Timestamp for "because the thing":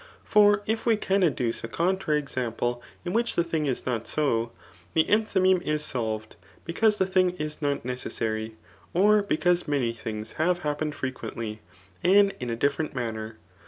6.65-7.29